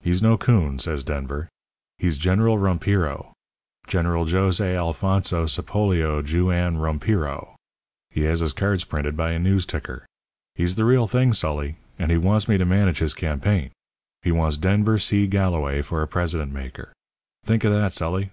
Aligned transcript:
"'He's 0.00 0.20
no 0.20 0.36
'coon,' 0.36 0.80
says 0.80 1.04
Denver. 1.04 1.48
'He's 1.98 2.18
General 2.18 2.58
Rompiro 2.58 3.32
General 3.86 4.24
Josey 4.24 4.74
Alfonso 4.74 5.44
Sapolio 5.46 6.22
Jew 6.24 6.50
Ann 6.50 6.78
Rompiro 6.78 7.54
he 8.10 8.22
has 8.22 8.40
his 8.40 8.52
cards 8.52 8.84
printed 8.84 9.16
by 9.16 9.30
a 9.32 9.38
news 9.40 9.66
ticker. 9.66 10.06
He's 10.54 10.76
the 10.76 10.84
real 10.84 11.08
thing, 11.08 11.32
Sully, 11.32 11.76
and 11.98 12.12
he 12.12 12.16
wants 12.16 12.48
me 12.48 12.56
to 12.58 12.64
manage 12.64 12.98
his 12.98 13.14
campaign 13.14 13.70
he 14.22 14.32
wants 14.32 14.56
Denver 14.56 14.98
C. 14.98 15.28
Galloway 15.28 15.82
for 15.82 16.02
a 16.02 16.08
president 16.08 16.52
maker. 16.52 16.92
Think 17.44 17.62
of 17.62 17.72
that, 17.72 17.92
Sully! 17.92 18.22